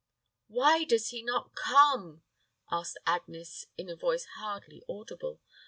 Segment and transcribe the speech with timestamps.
[0.47, 2.23] "Why does he not come?"
[2.71, 5.41] asked Agnes, in a voice hardly audible.